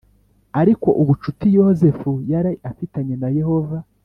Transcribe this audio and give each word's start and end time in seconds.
Ariko 0.61 0.89
ubucuti 1.01 1.45
Yozefu 1.57 2.11
yari 2.31 2.51
afitanye 2.69 3.15
na 3.21 3.29
Yehova 3.37 3.77